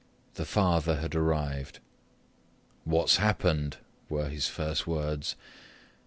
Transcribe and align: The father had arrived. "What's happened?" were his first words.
The 0.33 0.47
father 0.47 0.95
had 0.99 1.13
arrived. 1.13 1.77
"What's 2.85 3.17
happened?" 3.17 3.77
were 4.09 4.29
his 4.29 4.47
first 4.47 4.87
words. 4.87 5.35